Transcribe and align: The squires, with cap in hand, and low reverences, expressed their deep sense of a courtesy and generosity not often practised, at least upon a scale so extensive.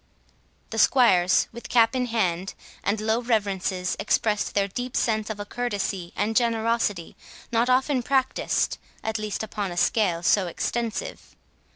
The 0.71 0.79
squires, 0.79 1.47
with 1.51 1.69
cap 1.69 1.95
in 1.95 2.07
hand, 2.07 2.55
and 2.83 2.99
low 2.99 3.21
reverences, 3.21 3.95
expressed 3.99 4.55
their 4.55 4.67
deep 4.67 4.97
sense 4.97 5.29
of 5.29 5.39
a 5.39 5.45
courtesy 5.45 6.11
and 6.15 6.35
generosity 6.35 7.15
not 7.51 7.69
often 7.69 8.01
practised, 8.01 8.79
at 9.03 9.19
least 9.19 9.43
upon 9.43 9.71
a 9.71 9.77
scale 9.77 10.23
so 10.23 10.47
extensive. 10.47 11.35